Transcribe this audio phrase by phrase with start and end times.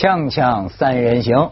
[0.00, 1.50] 锵锵三人行，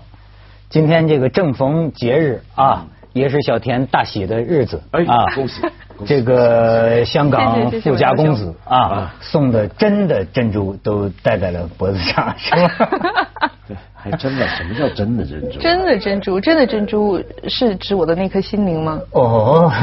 [0.70, 5.26] 今天这个正逢节日啊，也是小田大喜的日子哎啊！
[5.34, 5.60] 恭喜
[6.06, 13.27] 这个香港富家公子啊啊，送的真的珍珠都戴在了脖子上，是吧？
[13.66, 15.58] 对，还真的，什么叫真的珍珠？
[15.58, 18.98] 真的珍珠，真的珍珠是指我的那颗心灵吗？
[19.12, 19.70] 哦，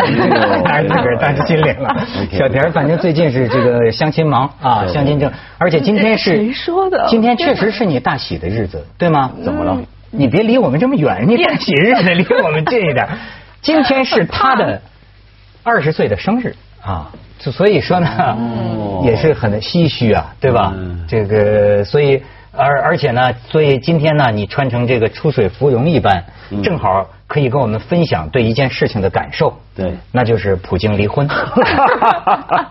[0.65, 1.95] 那自个儿当心灵了。
[2.31, 9.31] 小田儿反正最近是这个相亲忙啊，相亲正，而且今天是谁说的今天确实是你大喜的日子，对吗？
[9.43, 9.79] 怎么了？
[10.11, 13.07] 你别离我们这么远，你大喜日子离我们近一点。
[13.61, 14.81] 今天是他的
[15.63, 18.37] 二十岁的生日啊，就所以说呢，
[19.03, 20.73] 也是很唏嘘啊，对吧？
[20.75, 22.21] 嗯这个所以
[22.57, 29.53] 而而且呢，所以今天呢，你穿成这个出水芙蓉一般，嗯正好可以跟我们分享对一件事情的感受。
[29.75, 31.27] 对那就是普京离婚。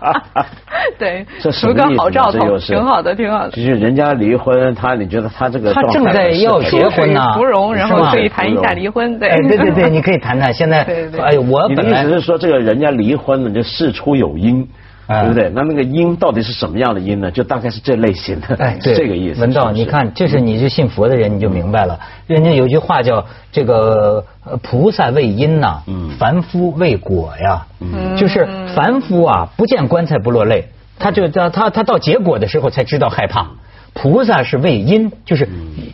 [0.97, 1.83] 对，这什图个？
[1.97, 3.51] 好兆头，挺好的，挺好的。
[3.51, 10.83] 就是人家离婚，他你觉得他这个他正在要结婚呢出水芙蓉，然后可以谈一下离婚，对哎，对对对， 你可以谈谈现在。
[10.83, 14.67] 对对对哎，我你的本来意思是说，这个人家离婚了，就事出有因，哎
[15.07, 15.49] 对不对？
[15.53, 17.29] 那那个因到底是什么样的因呢？
[17.31, 19.41] 就大概是这类型的，哎， 这个意思。
[19.41, 21.99] 文道，你看，这是你是信佛的人，你就明白了。
[22.27, 27.67] 人家有句话叫这个呃菩萨为因呐，嗯凡夫为果呀。
[27.79, 33.47] 嗯就是凡夫啊，不见棺材不落泪，他就他他他到结果的时候才知道害怕。
[33.93, 35.47] 菩萨是为因，就是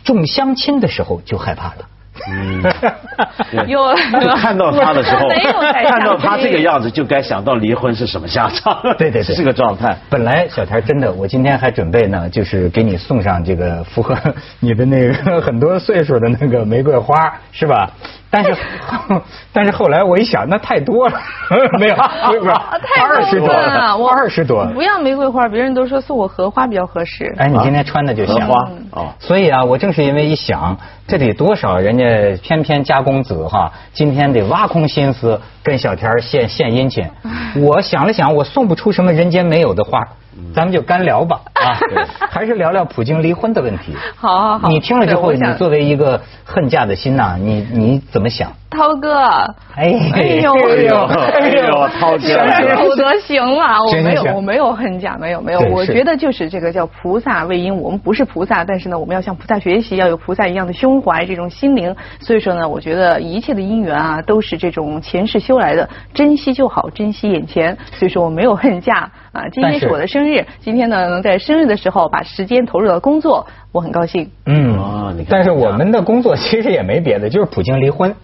[0.04, 1.86] 众相亲的时候就害怕了。
[2.30, 2.62] 嗯
[3.50, 5.28] 对又 就看到他的时候
[5.72, 8.78] 看到他这个样子，就该想到离婚是什么下场。
[8.98, 9.96] 对对对，是这个状态。
[10.10, 14.16] 本来小田真的，我今天还准备呢，就是给你送上这个符合
[14.60, 17.90] 你的那个很多岁数的那个玫瑰花，是吧？
[18.32, 18.56] 但是
[19.52, 21.20] 但是后来我一想，那太多了，
[21.78, 21.94] 没有，
[22.26, 22.52] 不是不是，
[22.82, 24.64] 太二十多了，我二十多。
[24.72, 27.30] 不要玫瑰花，别人都说送我荷花比较合适。
[27.38, 30.74] 哎，你今天穿的就行荷花哦，所以啊，我正是因为一想，
[31.06, 32.04] 这得多少人家
[32.42, 37.06] 翩翩家公子哈，今天得挖空心思跟小田献献殷勤。
[37.60, 40.00] 我想了想，我送不出什么人间没有的花，
[40.54, 41.78] 咱们就干聊吧啊，
[42.30, 43.94] 还是聊聊普京离婚的问题。
[44.16, 48.52] 好好好，你听了之后，你作为一个恨嫁的心呐，你你怎么想？
[48.72, 49.18] 涛哥，
[49.76, 61.94] 哎哎呦哎呦哎呦涛哥不得行了，我没有我没有恨嫁，没有没有我觉得就是这个叫菩萨为因，我们不是菩萨，但是呢，我们要向菩萨学习，要有菩萨一样的胸怀，这种心灵。
[62.20, 67.76] 所以说呢，我觉得一切的因缘啊，都是这种前世修来的，珍惜就好，珍惜眼前。
[67.92, 74.30] 所以说我没有恨嫁啊，今天是我的生日，今天呢能在生日的时候把时间投入到工作，我很高兴。
[74.46, 74.72] 嗯
[75.28, 78.14] 但是我们的工作其实也没别的，就是普京离婚。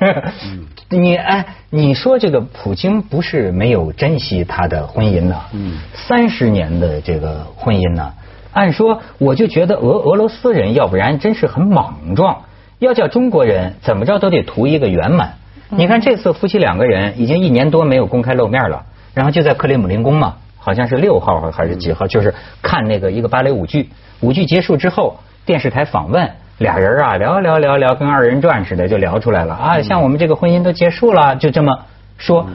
[0.00, 0.06] 就
[0.96, 5.40] 是你哎，你说这个普京不是没有珍惜他的婚姻呢？
[5.52, 8.12] 嗯三十年的这个婚姻呢，
[8.52, 12.42] 按说我就觉得俄俄罗斯人要不然真是很莽撞，
[12.78, 15.34] 要叫中国人怎么着都得图一个圆满。
[15.68, 18.84] 你看这次夫妻两个人已经一年多没有公开露面了，
[19.14, 22.32] 然后就在克里姆林宫嘛，好像是六号还是几号，就是
[22.62, 23.90] 看那个一个芭蕾舞剧，
[24.20, 26.30] 舞剧结束之后，电视台访问。
[26.58, 29.80] 俩人啊，聊聊聊聊，跟二人转似的就聊出来了啊！
[29.82, 31.78] 像我们这个婚姻都结束了，就这么
[32.16, 32.46] 说。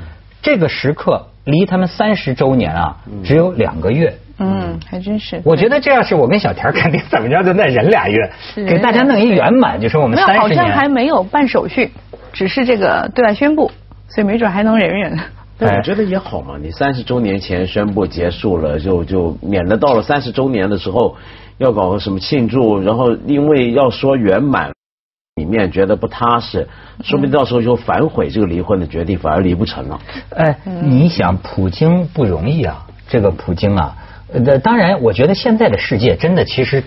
[0.42, 4.12] 这个时刻离他们三十周年啊，只有两个月。
[4.40, 5.40] 嗯，还真是。
[5.46, 10.88] 我觉得这要是我跟小田，肯定怎么着都再忍俩月，给大家弄一圆满，就说我们没有，三十好像还。
[10.90, 11.92] 没有办手续，
[12.34, 13.72] 只是这个对外宣布，
[14.10, 15.20] 所以没准还能忍忍。
[15.60, 21.16] 我觉得也好嘛，你三十周年前宣布结束了，就就免得到了三十周年的时候
[21.62, 24.74] 要搞个什么庆祝，然后因为要说圆满，
[25.36, 26.68] 里面觉得不踏实，
[27.04, 30.02] 说不定到时候就反悔这个离婚的决定，反而离不成了。
[30.32, 33.96] 哎，你想普京不容易啊，这个普京啊，
[34.34, 36.84] 呃，当然，我觉得现在的世界真的其实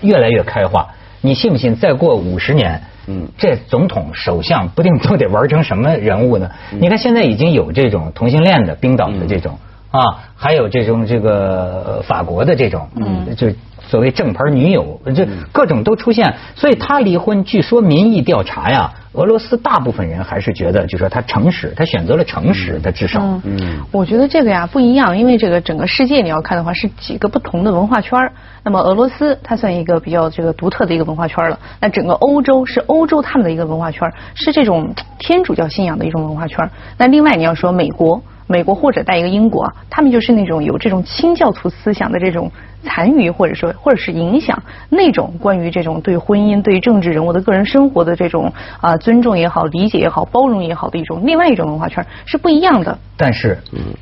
[0.00, 0.88] 越来越开化。
[1.20, 1.76] 你信不信？
[1.76, 6.50] 再过五十年，嗯这总统、首相不定都得玩成什么人物呢？
[6.72, 9.58] 嗯你看现在已经有这种同性恋的冰岛的这种、
[9.90, 10.00] 啊，
[10.36, 13.48] 还有这种这个呃法国的这种，嗯，就
[13.88, 16.32] 所谓正牌女友，这各种都出现。
[16.54, 23.20] 所以他离婚，据说民意调查呀，俄罗斯大部分人还是觉得，就说他诚实，他选择了诚实，他至少。
[23.42, 23.80] 嗯。
[23.90, 28.32] 我觉得这个呀不一样，因为这个整个世界你要看的话是几个不同的文化圈儿。
[28.62, 31.58] 那么俄罗斯它算一个比较这个独特的一个文化圈了。
[31.80, 42.50] 那整个欧洲是欧洲他们的一个文化圈是这种天主教信仰的一种文化圈那另外你要说美国，美国或者带一个英国啊，他们就是那种有这种清教徒思想的这种
[42.82, 52.98] 残余或者说或者是影响那种关于这种对婚姻、对政治人物的个人生活的这种啊、尊重也好、理解也好、包容也好的一种另外一种文化圈是不一样的。
[53.16, 53.56] 但是，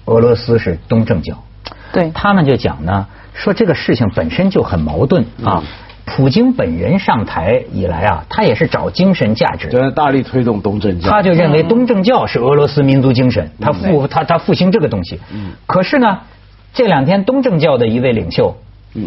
[0.06, 1.37] 俄罗斯是东正教，
[1.93, 5.62] 对，他们就讲呢，说这个事情本身就很矛盾啊。
[6.09, 15.21] 普京本人上台以来啊，他也是找精神价值，就是大力推动东正教，他就认为东正教是俄罗斯民族精神，他复他他复兴这个东西。
[15.33, 16.19] 嗯可是呢，
[16.73, 18.57] 这两天东正教的一位领袖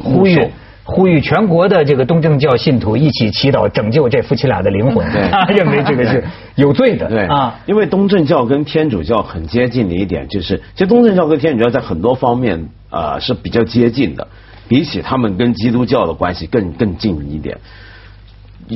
[0.04, 0.48] 呼吁。
[0.84, 5.08] 呼吁全国的这个东正教信徒一起祈祷拯救这夫妻俩的灵魂。
[5.32, 6.24] 他认为这个是
[6.56, 7.08] 有罪的。
[7.08, 14.28] 对啊，因为东正教跟天主教很接近的一点就是，其实东正教跟天主教在很多方面啊是比较接近的，
[14.72, 17.58] 比起他们跟基督教的关系更更近一点。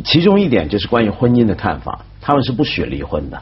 [0.03, 3.41] 其中一点就是关于婚姻的看法，他们是不许离婚的，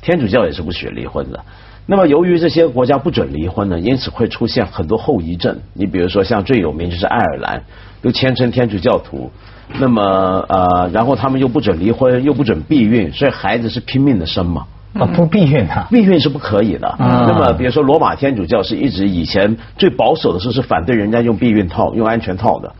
[0.00, 1.44] 天主教也是不许离婚的。
[1.86, 5.60] 那么由于这些国家不准离婚呢，因此会出现很多后遗症。
[5.74, 7.62] 你比如说像最有名就是爱尔兰。
[8.02, 9.30] 又虔诚天主教徒，
[9.78, 10.02] 那么
[10.48, 14.66] 呃，然后他们又不准离婚，又不准避孕，所以孩子是拼命的生嘛。
[14.94, 15.86] 啊，不避孕啊？
[15.90, 16.94] 避孕是不可以的。
[16.98, 22.72] 那么比如说罗马天主教是一直以前最保守的时候是反对人家用避孕套、用安全套的。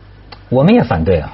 [0.49, 1.31] 我们也反对啊。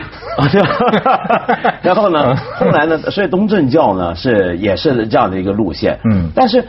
[1.81, 5.99] 然后呢， 后来呢，所以东正教呢是也是这样的一个路线。
[6.09, 6.29] 嗯。
[6.35, 6.65] 但是。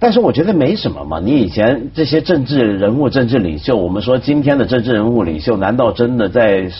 [0.00, 6.70] 但是我觉得没什么嘛，你以前这些政治人物、政治领袖，我们说今天的政治人物领袖，难道真的在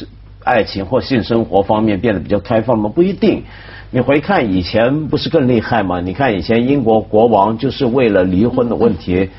[0.45, 2.89] 爱情或性生活方面变得比较开放吗？
[2.95, 3.43] 不一定。
[3.91, 6.01] 你回看以前不是更厉害吗？
[6.01, 9.31] 你看以前英国国王就是为了离婚的问题。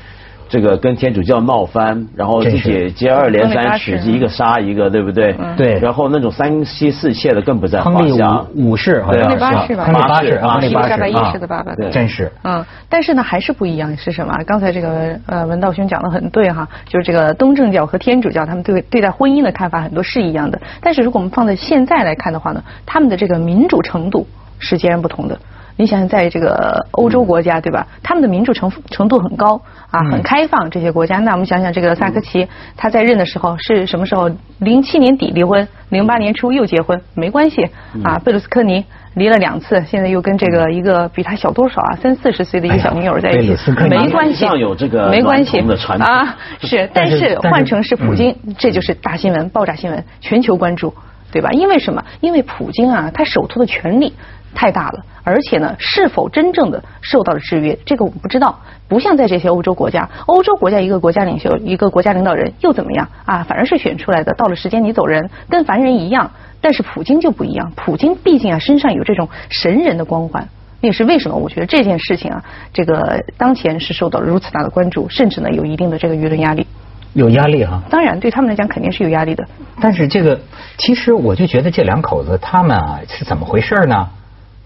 [0.48, 5.32] 这个跟天主教闹翻，然后自己接二连三娶一个杀一个，对不对？
[5.56, 5.78] 对。
[5.78, 8.44] 然后那种三妻四妾的更不在话下。
[8.56, 9.86] 五世好像是八世吧？
[9.86, 12.32] 八世啊，八世啊，的爸爸，真是。
[12.42, 14.34] 嗯，但是呢，还是不一样，是什么？
[14.44, 24.26] 刚才这个呃文道兄讲的很对哈，就是这个东正教和天主教他们对对待婚姻的看法很多是一样的，但是如果我们放在现在来看的话呢，他们的这个民主程度
[24.60, 25.36] 是截然不同的。
[25.76, 27.86] 你想想，在这个欧洲国家，对吧？
[28.02, 30.68] 他们的民主程程度很高啊，很开放。
[30.68, 32.46] 这些国家，那我们想想，这个萨科齐
[32.76, 34.30] 他在任的时候是什么时候？
[34.58, 37.70] 零七年底离婚，零八年初又结婚，没关系
[38.04, 38.18] 啊。
[38.22, 38.84] 贝鲁斯科尼
[39.14, 45.60] 离了两次，现在又跟这个一个比他小多少啊，三四十岁的一个小女友在一起，没关系，有这个没关系
[46.02, 46.36] 啊。
[46.60, 50.92] 是，但是换成是普京，这就是大新闻，爆炸新闻，全球关注，
[51.32, 51.48] 对吧？
[51.52, 52.04] 因为什么？
[52.20, 54.12] 因为普京啊，他手头的权力。
[54.54, 58.58] 太大了，而且呢，是否真正的受到了制约，这个我们不知道。
[58.88, 63.44] 不像在这些欧洲国家，欧洲国家一个国家领袖，一个国家领导人又怎么样啊？
[63.44, 66.30] 反而是选出来的，到了时间你走人，跟凡人一样。
[66.60, 70.48] 但是普京就不一样，普京毕竟啊身上有这种神人的光环，
[70.80, 71.36] 也是为什么？
[71.36, 76.66] 我觉得这件事情啊，这个当前是受到了如此大的关注，甚至呢有一定的这个舆论压力。
[77.12, 77.80] 有压力哈？
[77.90, 79.44] 当然，对他们来讲肯定是有压力的。
[79.80, 80.40] 但是这个，
[80.78, 84.08] 其实我就觉得这两口子他们啊是怎么回事呢？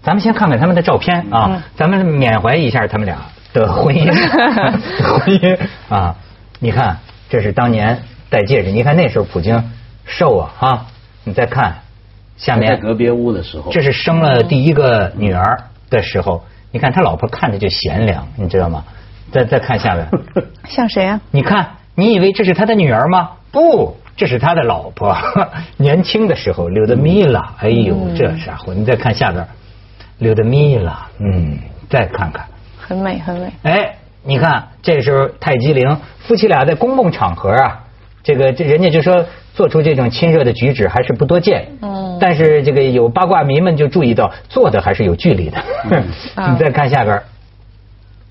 [0.05, 3.17] 咱们先看看他们的照片啊，咱们缅怀一下他们俩
[3.53, 4.05] 的婚姻，
[5.19, 5.57] 婚姻
[5.89, 6.15] 啊，
[6.59, 9.71] 你看这是当年戴戒指，你看那时候普京
[10.05, 10.85] 瘦啊啊，
[11.23, 11.77] 你再看
[12.37, 18.83] 下面在隔别屋的时候，这是生了第一个女儿的时候，你看他老婆看着就贤良，你知道吗？
[19.31, 20.07] 再再看下面，
[20.69, 21.19] 像谁啊？
[21.31, 23.31] 你看，你以为这是他的女儿吗？
[23.51, 25.17] 不，这是他的老婆，
[25.77, 29.43] 年轻的时候留的蜜了，哎呦，这家伙，你再看下边。
[30.17, 31.59] 留的蜜了，嗯，
[31.89, 32.45] 再看看，
[32.77, 33.51] 很美很美。
[33.63, 37.83] 哎，你看，这时候泰姬陵夫妻俩在公共场合啊，
[38.23, 41.67] 这个这人家就说做出这种亲热的举止还是不多见。
[41.81, 42.17] 嗯。
[42.19, 45.61] 但是这个有八卦迷们就注意到，做的还是有距离的。
[46.49, 47.21] 你再看下边，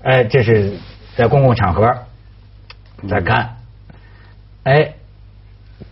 [0.01, 0.73] 哎，这是
[1.15, 1.95] 在公共场合，
[3.07, 3.57] 再看，
[4.63, 4.93] 哎，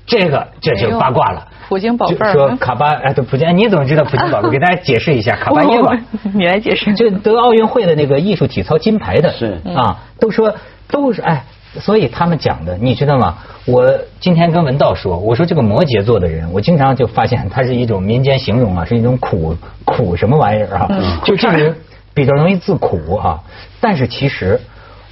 [0.06, 1.48] 这个这就八卦了。
[1.70, 4.52] 普京宝贝儿，说卡巴哎，对普京，你怎么知道普京宝贝儿？
[4.52, 5.98] 给大家解释一下， 卡巴耶娃，
[6.34, 6.94] 你来解释。
[6.94, 10.56] 就得奥运会的那个艺术体操金牌的，是啊，都说
[10.88, 11.46] 都是哎，
[11.80, 13.38] 所以他们讲的，你知道吗？
[13.66, 20.88] 我今天跟文道说，我说这个摩羯座的人，我经常就发现他是一种民间形容啊，是一种苦苦什么玩意儿啊，
[21.24, 21.76] 就这个人
[22.14, 23.40] 比较容易自苦啊。
[23.80, 24.60] 但是其实，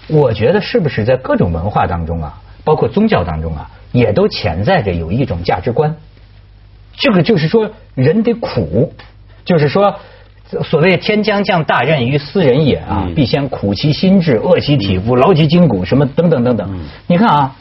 [0.10, 5.96] 我觉得是不是在各种文化当中啊，包括宗教当中啊，也都潜在着有一种价值观。
[6.98, 8.94] 这个就是说，人得苦，
[9.46, 9.96] 就是说，
[10.64, 16.80] 所谓“天将降大任于斯人也”啊，必先苦其心志，饿其体肤，劳其筋骨，什么等等等等。
[17.08, 17.56] 你看啊，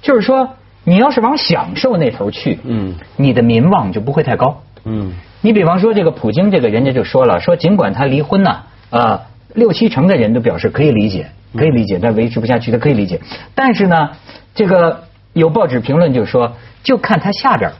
[0.00, 0.48] 就是说，
[0.84, 4.62] 你要是往享受那头去，嗯，你的民望就不会太高。
[4.84, 9.22] 嗯，你比方说这个普京，这个人家就说了，说尽管他离婚呢，啊，
[9.54, 13.20] 六七成的人都表示可以理解，可以理解，但维持不下去，他可以理解。
[13.54, 14.10] 但是呢，
[14.54, 17.72] 这个有报纸评论就说，就看他下边。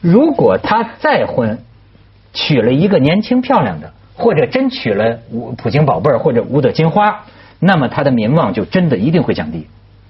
[0.00, 1.58] 如果他再婚，
[2.32, 7.24] 娶了一个年轻漂亮的，或者真娶了五普京宝贝儿或者五朵金花，
[7.58, 9.66] 那么他的名望就真的一定会降低。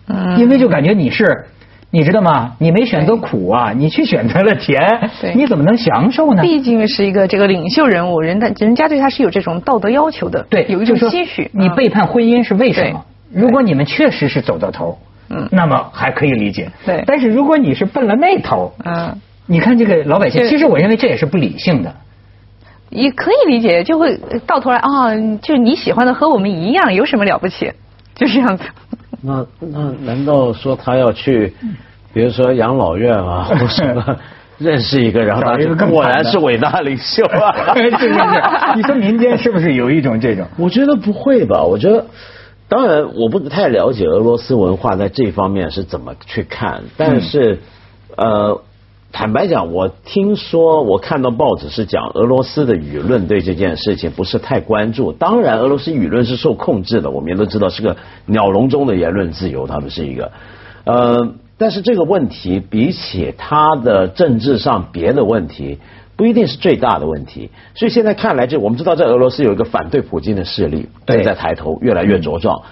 [0.08, 1.46] 嗯，因为就感觉你是
[1.90, 2.56] 你知道吗？
[2.58, 6.42] 你没选择苦啊，你去选择了甜，你怎么能享受呢？
[6.42, 11.50] 毕竟是一个这个领袖人物，人的人家对他是有这种道德要求的，对，有一种期许。
[11.54, 13.04] 你背叛婚姻是为什么？
[13.32, 14.98] 如果你们确实是走到头，
[15.34, 16.70] 嗯，那么还可以理解。
[16.86, 21.94] 对，但是如果你是奔了那头，嗯，你看这个老百姓，其实我认为这也是不理性的。
[22.90, 27.72] 也可以理解，就会到头来啊，就你喜欢的和我们一样，有什么了不起？
[28.14, 28.62] 就这样子。
[29.20, 31.52] 那那难道说他要去，
[32.12, 34.16] 比如说养老院啊， 或什么，
[34.58, 37.74] 认识一个，然后他就果然是伟大领袖啊？
[37.74, 38.20] 是是是，
[38.76, 40.46] 你说民间是不是有一种这种？
[40.56, 41.62] 我觉得不会吧？
[41.64, 42.04] 我觉得，
[42.74, 47.60] 当然我不太了解俄罗斯文化在这方面是怎么去看，但是
[48.16, 48.62] 呃。
[49.16, 55.12] 坦白讲，我听说我看到报纸是讲俄罗斯的舆论对这件事情不是太关注。
[55.12, 60.32] 当然，俄罗斯舆论是受控制的，我们也都知道是个鸟笼中的言论自由，他们是一个。
[60.82, 65.78] 呃，但是这个问题比起他的政治上别的问题，
[66.16, 67.50] 不一定是最大的问题。
[67.74, 72.62] 所以现在看来，就我们知道在俄罗斯有一个反对普京的势力正在抬头，越来越茁壮。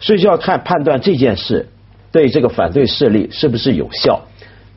[0.00, 1.68] 所以就要看判断这件事
[2.12, 4.20] 对这个反对势力是不是有效。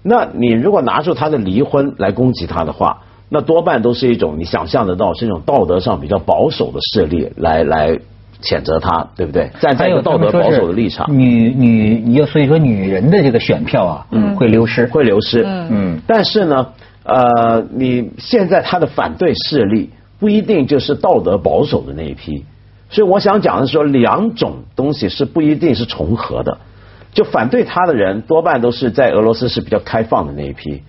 [0.03, 7.99] 那你如果拿出他的离婚来攻击他的话，那多半都是一种你想象得到是一种道德上比较保守的势力来来
[8.41, 9.51] 谴责他，对不对？
[9.61, 16.69] 站在一个道德保守的立场，女女你要所以说女人的这个选票啊，嗯，会流失，会流失，嗯，但是呢，
[17.03, 19.89] 呃，你现在他的反对势力
[20.19, 22.45] 不一定就是道德保守的那一批，
[22.89, 26.59] 所以我想讲的是说，两种东西是不一定是重合的。
[27.13, 30.81] 就反对他的人多半都是在俄罗斯是比较开放的那一批，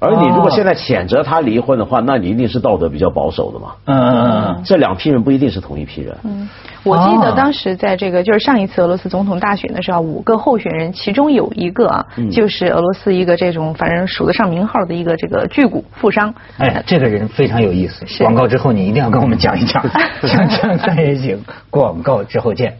[0.00, 3.72] 而你如果现在谴责他离婚的话，那你一定是道德比较保守的嘛。
[3.84, 6.16] 嗯嗯嗯，这两批人不一定是同一批人。
[6.24, 6.48] 嗯，
[6.84, 16.34] 我记得当时在这个就是上一次俄罗斯总统大选的时候，五个候选人其中有一个啊，就是俄罗斯一个这种反正数得上名号的一个这个巨股富商。
[16.56, 18.06] 哎，这个人非常有意思。
[18.24, 19.84] 广告之后你一定要跟我们讲一讲。
[20.22, 21.38] 锵锵三人行，
[21.68, 22.78] 广告之后见。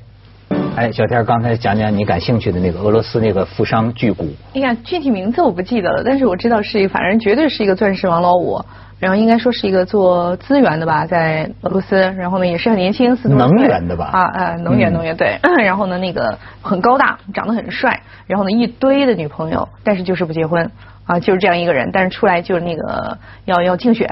[0.76, 4.24] 哎，小天，刚才讲讲你感兴趣的那个俄罗斯那个富商巨贾。
[4.54, 8.60] 哎呀，具体名字我不记得了，但是我知道是一，反正绝对是一个钻石王老五。
[8.98, 11.96] 然后应该说是一个做资源的吧，在俄罗斯。
[12.18, 14.10] 然后呢，也是很年轻，四能源的吧？
[14.12, 15.38] 啊啊，能源能源对。
[15.64, 18.00] 然后呢，那个很高大，长得很帅。
[18.26, 20.70] 然后呢，一堆的女朋友，但是就是不结婚
[21.06, 21.90] 啊，就是这样一个人。
[21.92, 24.06] 但是出来就是那个要要竞选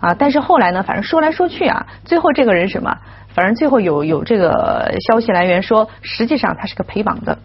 [0.00, 2.98] 啊，但是后来呢，反正说来说去啊，最后这个人什么？
[3.34, 7.38] 反正最后有有这个消息来源说，实际上他是个陪绑的，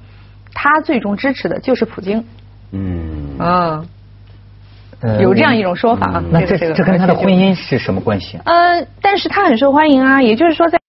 [0.54, 2.26] 他最终支持的就是普京。
[2.72, 3.38] 嗯。
[3.40, 3.88] 嗯。
[5.20, 6.24] 有这样一种说法。
[6.32, 8.40] 那这这跟他的婚姻是什么关系？
[8.46, 10.80] 呃，但是他很受欢迎啊，也就是说在。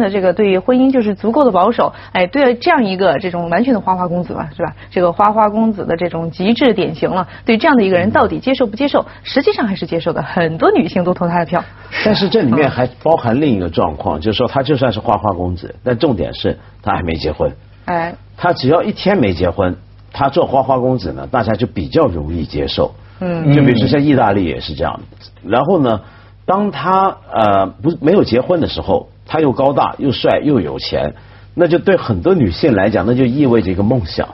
[0.00, 4.74] 的这个对于婚姻就是足够的保守，哎，对这样一个这种完全的花花公子吧，是吧？
[4.90, 7.28] 这个花花公子的这种极致典型了。
[7.44, 9.04] 对这样的一个人，到底接受不接受？
[9.22, 11.62] 实际上还是接受的，很多女性都投他的票。
[12.06, 17.52] 但是这里面还包含另一个状况，就是说他就算是花花公子，但重点是他还没结婚。
[17.84, 19.76] 哎，他只要一天没结婚，
[20.10, 22.94] 他做花花公子呢，大家就比较容易接受。
[23.20, 25.00] 嗯，就比如说像意大利也是这样。
[25.44, 26.00] 然后呢，
[26.44, 29.08] 当他呃不没有结婚的时候。
[29.24, 31.14] 他又高大又帅又有钱，
[31.54, 34.28] 那就对很多女性来讲，那就意味着一个梦想。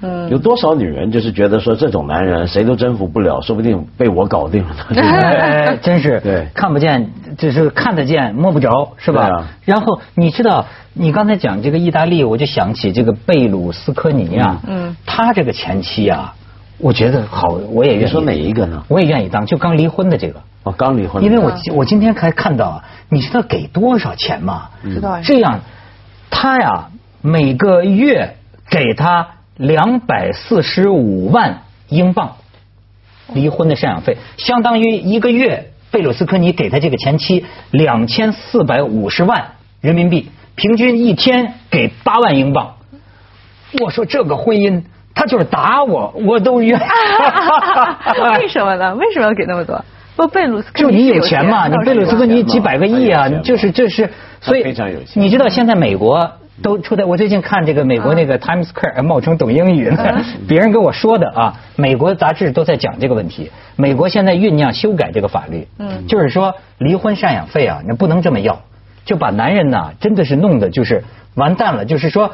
[0.00, 4.74] 嗯，有多少女人就是觉得说这种男人谁都征服不了，说不定被我搞定了。
[4.96, 9.46] 哎， 真是对，看不见就是看得见摸不着，是吧？
[9.64, 16.34] 然后你知道，你刚才讲这个意大利，我就想起这个贝鲁斯科尼啊，嗯，他这个前妻啊，
[16.82, 18.10] 我觉得好，我也愿意。
[18.10, 18.84] 说哪一个呢？
[18.88, 20.42] 我也愿意当，就刚离婚的这个。
[20.64, 21.22] 哦，刚离婚。
[21.22, 22.82] 因为我我今天还看到。
[23.08, 24.70] 你知道给多少钱吗？
[24.82, 25.20] 知道。
[25.20, 25.60] 这样，
[26.30, 28.36] 他呀每个月
[28.70, 32.36] 给他两百四十五万英镑
[33.34, 42.76] 离婚的赡养费，相当于一个月贝鲁斯科尼给他这个前妻两千四百五十万人民币，平均一天给八万英镑。
[43.78, 46.78] 我说这个婚姻，他就是打我，我都愿。
[48.38, 48.94] 为什么呢？
[48.94, 49.84] 为什么要给那么多？
[50.16, 51.68] 不，贝鲁斯就你有钱嘛？
[51.68, 55.22] 你贝鲁斯科尼几百个亿啊，就是这是，所以非常有钱。
[55.22, 63.50] 你知道现在美国都出在我最近看这个美国那个 Times Square 冒充懂英语呢， 别人跟我说的啊，美国杂志都在讲这个问题。
[63.76, 68.60] 美国现在酝酿修改这个法律，嗯，就是说离婚赡养费啊，你不能这么要，
[69.04, 71.04] 就把男人呢真的是弄的就是
[71.34, 72.32] 完蛋了，就是说。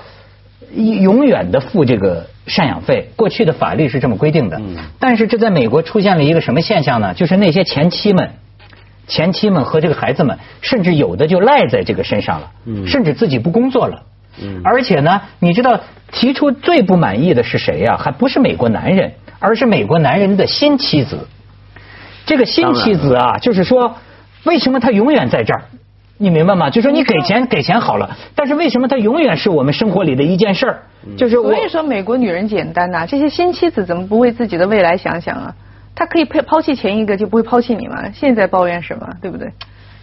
[0.75, 4.61] 永远的付这个赡养费，过去的法律是这么规定的。
[4.99, 7.15] 但是这在美国出现了一个什么现象呢？
[7.15, 8.31] 就是那些前妻们、
[9.07, 12.51] 前妻们和这个孩子们，甚至有的就赖在这个身上了，
[12.87, 14.03] 甚至自己不工作了，
[14.43, 17.97] 嗯，而且呢，你知道提出最不满意的是谁呀？
[17.97, 21.29] 还不是美国男人，而是美国男人的新妻子。
[22.27, 23.97] 这个新妻子啊，就是说，
[24.45, 25.63] 为什么他永远在这儿？
[26.19, 26.69] 你明白吗？
[26.69, 30.83] 就说你给钱给钱好了，但是为什么它永远是我们生活里的一件事儿？
[31.17, 35.55] 就是所以说美国女人简单呐，这些新妻子怎么不为自己的未来想想啊？
[35.95, 38.11] 她可以抛抛弃前一个，就不会抛弃你吗？
[38.13, 39.09] 现在抱怨什么？
[39.23, 39.49] 对不对？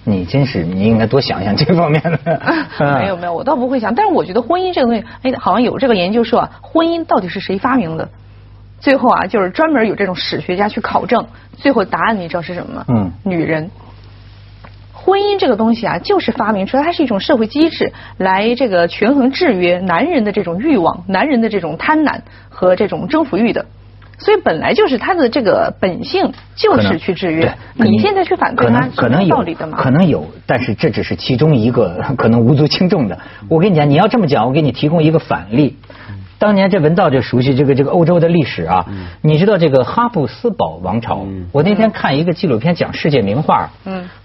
[0.07, 2.39] 你真是，你应该多想想这方面的。
[3.01, 3.93] 没有没有，我倒不会想。
[3.93, 8.07] 但是我觉得婚姻这个东西，哎，好像有这个研究说啊，婚姻到底是谁发明的？
[8.79, 11.25] 最后啊，就是专门有这种史学家去考证，
[11.57, 12.85] 最后答案你知道是什么吗？
[12.87, 13.69] 嗯，女人。
[15.05, 23.67] 婚姻这个东西啊，就是发明出来，它是一种社会机制，来这个权衡制约男人的这种欲望、男人的这种贪婪和这种征服欲的。
[24.17, 27.53] 所以本来就是他的这个本性，就是去制约。
[27.75, 29.77] 你现在去反对他，可能有道理的吗？
[29.77, 33.19] 可能有，但是这只是其中一个， 可能无足轻重的。
[33.49, 35.75] 我跟你讲，你要这么讲，我给你提供一个反例。
[36.37, 38.85] 当年这文道就熟悉这个这个欧洲的历史啊，
[39.21, 41.25] 你知道这个哈布斯堡王朝？
[41.51, 43.69] 我那天看一个纪录片讲世界名画，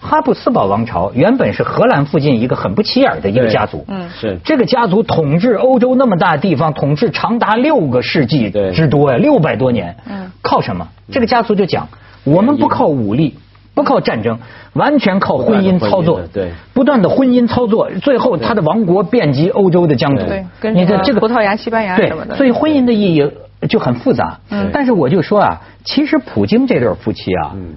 [0.01, 3.87] 哈布斯堡王朝原本是荷兰附近一个很不起眼的一个家族，
[4.21, 4.39] 是。
[4.45, 9.97] 这个家族统治欧洲那么大地方，统治长达六个世纪之多呀，六百多年，
[10.43, 10.89] 靠什么？
[11.13, 11.89] 这个家族就讲，
[12.25, 13.37] 我们不靠武力。
[13.75, 14.39] 不靠战争，
[14.75, 20.25] 完全靠婚姻操作，对，不断的婚姻操作，最后他的王国遍及欧洲的疆土。
[20.27, 22.37] 对，你的这个葡萄牙、西班牙什么的。
[22.37, 23.31] 所以婚姻的意义
[23.69, 24.39] 就很复杂。
[24.51, 24.71] 嗯。
[24.73, 27.75] 但是我就说啊，其实普京这对夫妻啊，嗯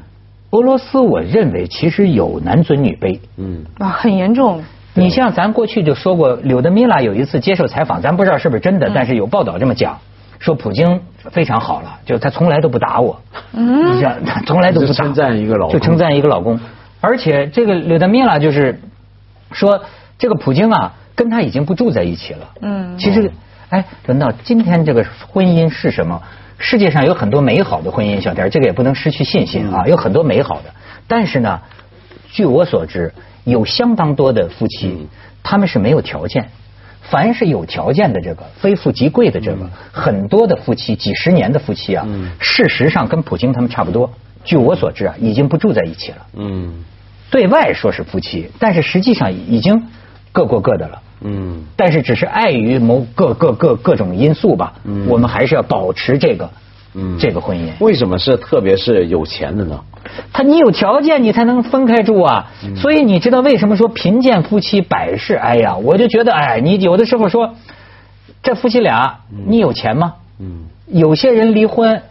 [0.52, 3.20] 俄罗斯我认为其实有男尊女卑。
[3.38, 3.64] 嗯。
[3.78, 4.64] 啊，很严重。
[4.96, 9.98] 你像咱过去就说过，柳德米拉有一次接受采访，咱不知道是不是真的，但是有报道这么讲。
[10.40, 13.22] 说普京非常好了，就他从来都不打我，
[13.52, 16.60] 你想他从来都不打，称赞一个老公，就称赞一个老公，
[17.00, 18.80] 而且这个柳德米拉就是
[19.52, 19.84] 说
[20.18, 22.50] 这个普京啊跟他已经不住在一起了。
[22.62, 23.32] 嗯，其实
[23.70, 26.22] 哎，轮到今天这个婚姻是什么？
[26.60, 30.74] 世界上有很多美好的婚姻，小田这个也不能失去信心啊，有很多美好的，
[31.08, 31.62] 但是呢，
[32.32, 35.08] 据我所知，有相当多的夫妻
[35.42, 36.50] 他们是没有条件。
[37.10, 42.08] 凡是有条件的这个非富即贵的这个，很多的夫妻几十年的夫妻啊，
[42.40, 44.12] 事实上跟普京他们差不多。
[44.44, 46.26] 据我所知啊，已经不住在一起了。
[46.36, 46.84] 嗯，
[47.30, 49.88] 对外说是夫妻，但是实际上已经
[50.32, 51.02] 各过各的了。
[51.22, 56.50] 嗯，但是只是碍于某各各各各种因素吧，嗯我们还是要保持这个。
[56.96, 59.80] 嗯，这个婚姻为什么是特别是有钱的呢？
[60.32, 62.52] 他你有条件，你才能分开住啊。
[62.76, 65.76] 所以你知道为什么说贫贱夫妻百事哀呀？
[65.78, 67.56] 我就觉得，哎，你有的时候说
[68.44, 70.16] 这夫妻俩，你有钱吗？
[70.40, 72.02] 嗯，有些人离婚，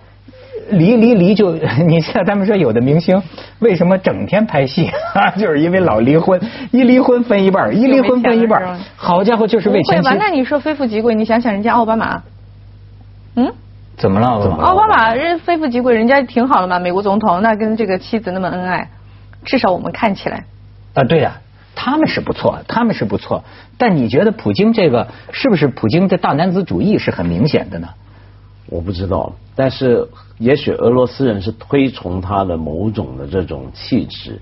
[0.71, 1.53] 离离离就，
[1.87, 3.23] 你像他们说有的明星
[3.61, 5.31] 为什么整天拍戏啊？
[5.38, 6.40] 就是因为老离婚，
[6.73, 8.81] 一离婚分一半，一离婚分一半。
[8.97, 10.14] 好家伙，就是为钱吧。
[10.18, 12.23] 那你说非富即贵，你想想人家奥巴马，
[13.37, 13.53] 嗯。
[14.03, 14.27] 怎么了？
[14.57, 18.91] 奥巴马人非富即贵，人家挺好的嘛，美国总统那跟这个妻子那么恩爱，
[19.45, 20.45] 至少我们看起来。
[20.95, 21.41] 啊，对呀，
[21.77, 23.45] 他们是不错，他们是不错。
[23.79, 27.88] 但你觉得普京这个是不是普京的大男子主义是很明显的呢？
[28.67, 34.41] 我不知道，但是也许俄罗斯人是推崇他的某种的这种气质。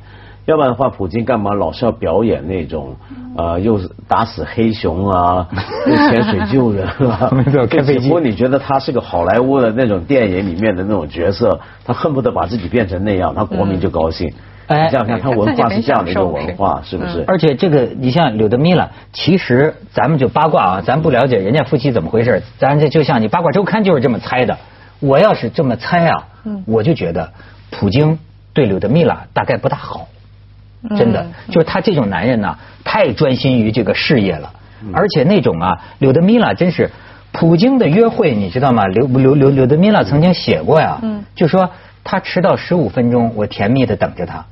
[0.50, 2.96] 要不然的话，普京干嘛老是要表演那种
[3.36, 5.48] 呃，又打死黑熊啊，
[5.86, 7.30] 又潜水救人啊？
[7.32, 8.08] 没错开飞机。
[8.08, 14.32] 不过你觉得他是个好莱坞的那种电影里面的那种角色，他恨不得把自己变成那样，他国民就高兴。
[14.66, 17.24] 哎，你想想看，他文化是这样的一个文化，是不是？
[17.26, 24.58] 而且这个，你像柳德米拉，其实咱们就八卦啊，咱不了解人家夫妻怎么回事，咱这就像你八卦周刊就是这么猜的。
[25.00, 26.24] 我要是这么猜啊，
[26.66, 27.32] 我就觉得
[27.70, 28.18] 普京
[28.52, 30.06] 对柳德米拉大概不大好。
[30.96, 34.50] 真的，就是他这种男人呢，太专心于这个事业了，
[34.92, 36.90] 而且那种啊，柳德米拉真是
[37.32, 38.86] 普京的约会，你知道吗？
[38.86, 40.98] 柳柳柳柳德米拉曾经写过呀，
[41.34, 41.70] 就说
[42.02, 44.46] 他迟到十五分钟，我甜蜜的等着他；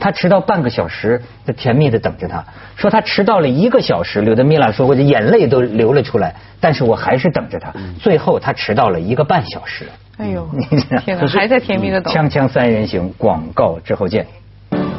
[0.00, 2.44] 他迟到半个小时，就甜蜜的等着他。
[2.76, 7.72] 说他迟到了一个小时，柳德米拉说过，眼泪都流了出来，但是我还是等着他。
[8.00, 9.86] 最后他迟到了一个半小时。
[10.16, 10.48] 哎呦，
[11.04, 12.12] 天哪，还在甜蜜的等。
[12.12, 14.26] 锵锵三人行，广告之后见。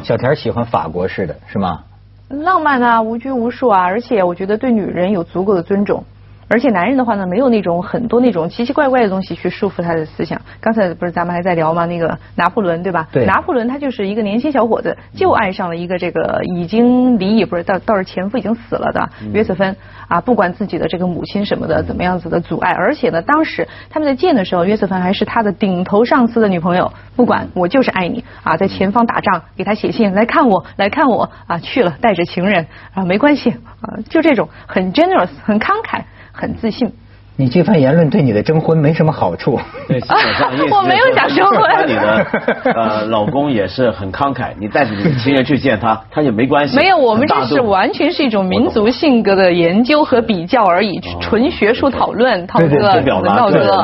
[0.06, 1.86] 小田喜欢法国式的是吗？
[2.30, 6.04] 浪漫啊，无拘无束啊，而且我觉得对女人有足够的尊重。
[6.48, 10.40] 而且男人的话呢，没有那种很多那种奇奇怪怪的东西去束缚他的思想。
[10.62, 11.86] 刚才不是咱们还在聊吗？
[11.86, 13.08] 那个拿破仑对吧？
[13.12, 19.76] 对拿破仑他就是一个年轻小伙子，就爱上了一个这个已经离异不是到到是前夫已经死了的约瑟芬
[20.08, 33.50] 啊，不管自己的这个母亲什么的怎么样子的阻碍，而且呢，当时他们在见的时候，约瑟芬还是他的顶头上司的女朋友，不管我就是爱你啊，在前方打仗，给他写信来看我，来看我啊，去了带着情人啊，没关系
[33.82, 36.02] 啊，就这种很 generous，很慷慨。
[36.36, 36.92] 很自信。
[37.38, 39.60] 你这番言论对你的征婚没什么好处。
[39.88, 42.26] 对，基本上意思我没有想征婚你的
[42.74, 46.78] 呃老公也是很慷慨，你带着你的情人去见他， 他也没关系。
[46.78, 52.46] 没有，我们这是完全是一种民族性格的研究和比较而已，纯学术讨论。
[52.48, 52.88] 涛哥、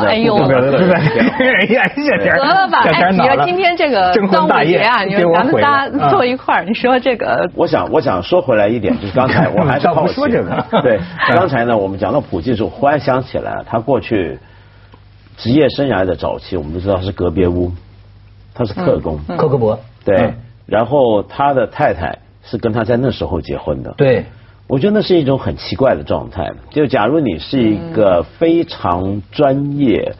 [0.06, 5.88] 哎呦，得了吧，哎，你说今天这个端午婚大业节啊，你说咱们仨。
[6.10, 11.00] 坐一块儿，你说这个我想，我想说回来一点，就是刚才我还是 好奇说这个对，
[11.34, 14.40] 刚才呢，我们讲到普京的时候，忽然想起来，他过去
[15.38, 17.72] 职业生涯的早期，我们都知道他是隔别屋，
[18.54, 19.80] 他是特工，柯克伯。
[20.06, 24.26] 对嗯，然后他的太太是跟他在那时候结婚的，对，
[24.68, 26.52] 我觉得那是一种很奇怪的状态。
[26.70, 30.16] 就假如你是一个非常专业、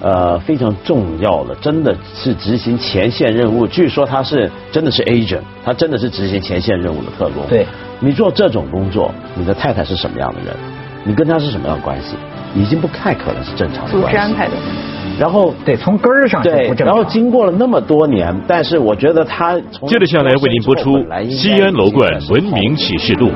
[0.00, 7.46] 呃非常重要的，真的是执行前线任务，据说他是真的是 agent，他真的是执行前线任务的特工。
[7.48, 7.66] 对，
[7.98, 10.54] 你做这种工作，你的太太是什么样的人？
[11.04, 12.16] 你跟他是什么样的关系？
[12.56, 14.16] 已经不太可能是正常的组关系。
[14.16, 14.52] 织安排的。
[15.18, 16.72] 然后得，从根儿上对。
[16.78, 20.98] 然后经过了那么多年，但是我觉得他接着下来为您播出
[21.30, 23.30] 西安楼冠文明启示录。